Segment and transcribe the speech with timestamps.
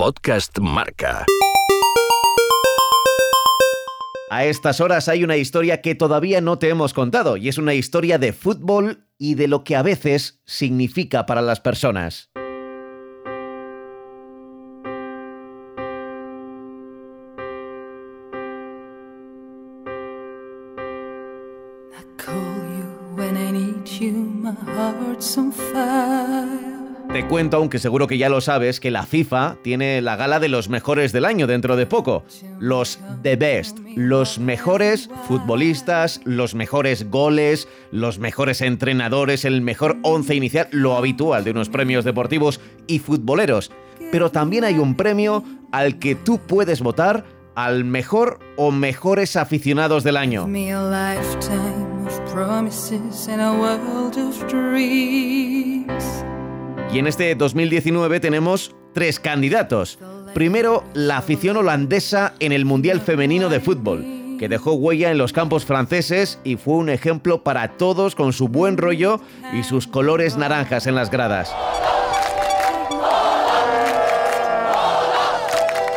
[0.00, 1.26] Podcast Marca.
[4.30, 7.74] A estas horas hay una historia que todavía no te hemos contado y es una
[7.74, 12.30] historia de fútbol y de lo que a veces significa para las personas.
[27.12, 30.48] Te cuento, aunque seguro que ya lo sabes, que la FIFA tiene la gala de
[30.48, 32.22] los mejores del año dentro de poco.
[32.60, 40.36] Los The Best, los mejores futbolistas, los mejores goles, los mejores entrenadores, el mejor once
[40.36, 43.72] inicial, lo habitual de unos premios deportivos y futboleros.
[44.12, 45.42] Pero también hay un premio
[45.72, 47.24] al que tú puedes votar
[47.56, 50.46] al mejor o mejores aficionados del año.
[56.92, 59.98] Y en este 2019 tenemos tres candidatos.
[60.34, 64.04] Primero, la afición holandesa en el Mundial Femenino de Fútbol,
[64.40, 68.48] que dejó huella en los campos franceses y fue un ejemplo para todos con su
[68.48, 69.20] buen rollo
[69.52, 71.54] y sus colores naranjas en las gradas.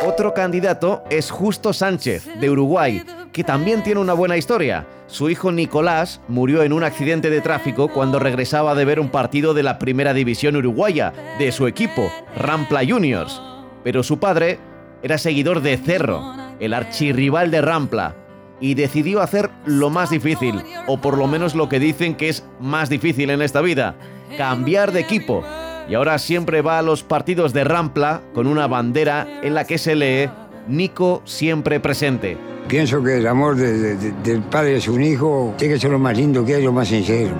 [0.06, 4.86] Otro candidato es Justo Sánchez, de Uruguay, que también tiene una buena historia.
[5.06, 9.52] Su hijo Nicolás murió en un accidente de tráfico cuando regresaba de ver un partido
[9.52, 13.40] de la primera división uruguaya, de su equipo, Rampla Juniors.
[13.82, 14.58] Pero su padre
[15.02, 18.16] era seguidor de Cerro, el archirrival de Rampla,
[18.60, 22.46] y decidió hacer lo más difícil, o por lo menos lo que dicen que es
[22.58, 23.96] más difícil en esta vida,
[24.38, 25.44] cambiar de equipo.
[25.86, 29.76] Y ahora siempre va a los partidos de Rampla con una bandera en la que
[29.76, 30.30] se lee
[30.66, 32.38] Nico siempre presente.
[32.68, 36.44] Pienso que el amor del padre a un hijo tiene que ser lo más lindo
[36.44, 37.34] que hay, lo más sincero.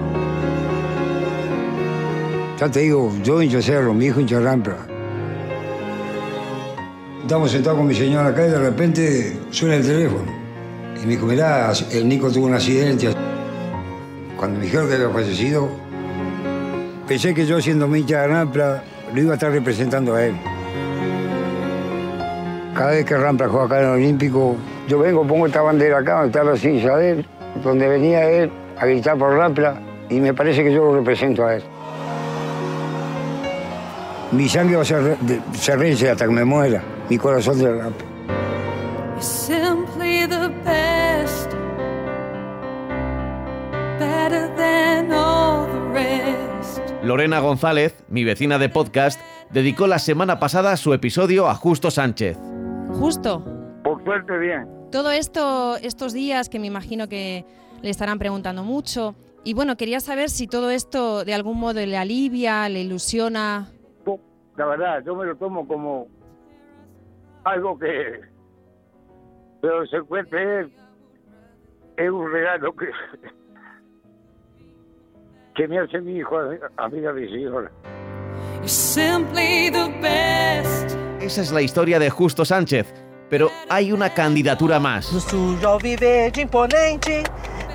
[2.60, 4.76] Ya te digo, yo hincho cerro, mi hijo hincha rampla.
[7.22, 10.30] Estamos sentados con mi señora acá y de repente suena el teléfono.
[11.02, 13.08] Y me dijo, mirá, el Nico tuvo un accidente.
[14.36, 15.68] Cuando me dijeron que había fallecido,
[17.08, 20.34] pensé que yo siendo mi hincha de rampla lo iba a estar representando a él.
[22.74, 24.56] Cada vez que Rampla juega acá en el Olímpico,
[24.88, 27.26] yo vengo, pongo esta bandera acá, donde está la silla de él,
[27.62, 29.76] donde venía él a gritar por Rampla,
[30.08, 31.62] y me parece que yo lo represento a él.
[34.32, 35.16] Mi sangre va a ser
[35.52, 38.06] cerrense hasta que me muera, mi corazón de Rampla.
[47.02, 49.20] Lorena González, mi vecina de podcast,
[49.50, 52.38] dedicó la semana pasada su episodio a Justo Sánchez.
[52.98, 53.44] Justo.
[53.84, 54.73] Por suerte, bien.
[54.94, 57.44] Todo esto, estos días que me imagino que
[57.82, 59.16] le estarán preguntando mucho.
[59.42, 63.72] Y bueno, quería saber si todo esto de algún modo le alivia, le ilusiona.
[64.56, 66.06] La verdad, yo me lo tomo como
[67.42, 68.20] algo que.
[69.62, 70.60] Pero se cuente
[71.96, 72.86] es, un regalo que.
[75.56, 76.38] que me hace mi hijo,
[76.76, 77.72] amiga de señora.
[81.20, 82.94] Esa es la historia de Justo Sánchez,
[83.34, 85.12] pero hay una candidatura más.
[85.12, 87.24] No sujo alviverde imponente,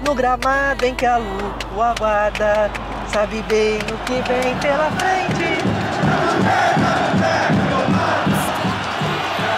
[0.06, 2.72] no gramado em que a lua o aguarda,
[3.12, 5.62] sabe bem o que vem pela frente.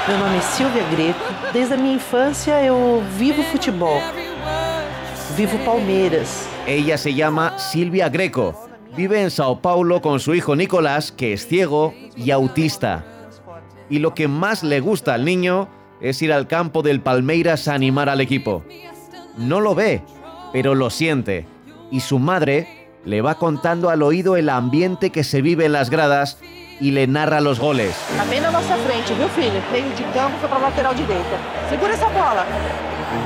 [0.07, 1.19] Meu nome é Silvia Greco.
[1.53, 4.01] Desde a minha infância eu vivo futebol.
[5.37, 6.47] Vivo Palmeiras.
[6.65, 8.55] Ella se llama Silvia Greco.
[8.97, 13.05] Vive en Sao Paulo con su hijo Nicolás, que es ciego y autista
[13.91, 15.67] y lo que más le gusta al niño
[16.01, 18.63] es ir al campo del Palmeiras a animar al equipo.
[19.37, 20.01] No lo ve,
[20.51, 21.45] pero lo siente,
[21.91, 25.89] y su madre le va contando al oído el ambiente que se vive en las
[25.89, 26.37] gradas
[26.79, 27.95] y le narra los goles.
[28.17, 29.61] También a nossa frente, viu, filho?
[29.71, 31.37] Meio de campo foi para lateral direita.
[31.69, 32.45] Segura esa bola.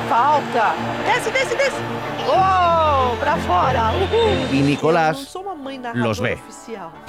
[0.10, 0.74] Falta.
[1.06, 1.80] Desce, desce, desce.
[2.28, 3.16] ¡Oh!
[3.20, 3.94] ¡Para fora!
[4.52, 5.38] Y Nicolás
[5.94, 6.38] los ve.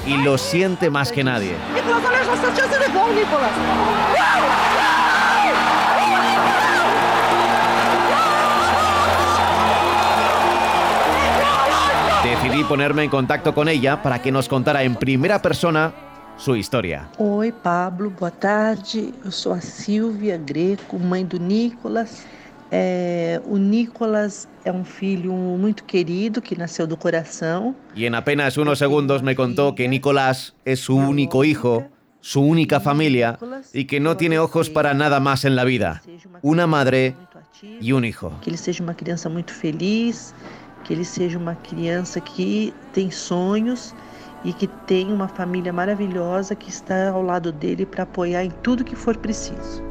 [0.06, 1.56] Y lo siente más que nadie.
[1.74, 3.50] Nicolás, olha essa chance de gol, Nicolás.
[12.26, 15.92] Decidí ponerme en contacto con ella para que nos contara en primera persona
[16.36, 17.08] su historia.
[17.18, 19.14] Oi, Pablo, boa tarde.
[19.24, 22.26] Eu sou a Silvia Greco, mãe do Nicolas.
[22.72, 27.76] É, o Nicolas é um filho muito querido que nasceu do coração.
[27.94, 31.86] Y en apenas unos segundos me contó que Nicolás es su único hijo,
[32.20, 33.38] su única familia
[33.72, 36.02] y que no tiene ojos para nada más en la vida.
[36.42, 37.14] Una madre
[37.80, 38.32] y un hijo.
[38.40, 40.34] Que ele seja uma criança muito feliz,
[40.86, 43.92] que ele seja uma criança que tem sonhos
[44.44, 48.84] e que tem uma família maravilhosa que está ao lado dele para apoiar em tudo
[48.84, 49.82] que for preciso.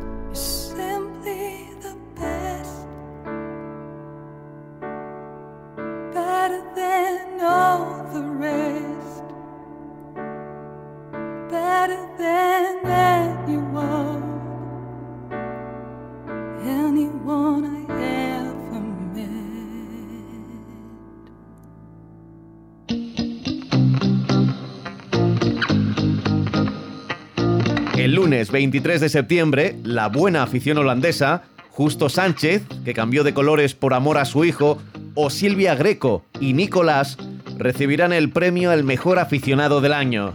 [28.15, 33.93] Lunes 23 de septiembre, la buena afición holandesa, Justo Sánchez, que cambió de colores por
[33.93, 34.81] amor a su hijo,
[35.15, 37.17] o Silvia Greco y Nicolás
[37.57, 40.33] recibirán el premio al mejor aficionado del año.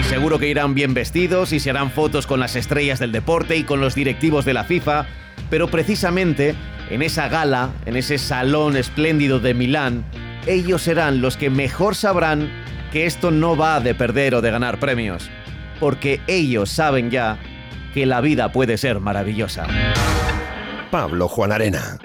[0.00, 3.56] Y seguro que irán bien vestidos y se harán fotos con las estrellas del deporte
[3.56, 5.06] y con los directivos de la FIFA,
[5.48, 6.56] pero precisamente
[6.90, 10.04] en esa gala, en ese salón espléndido de Milán,
[10.48, 12.50] ellos serán los que mejor sabrán
[12.90, 15.30] que esto no va de perder o de ganar premios
[15.80, 17.38] porque ellos saben ya
[17.94, 19.66] que la vida puede ser maravillosa.
[20.90, 21.98] Pablo Juan Arena.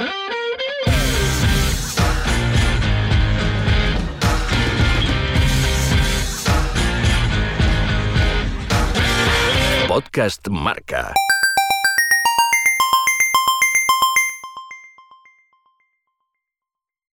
[9.88, 11.14] Podcast Marca.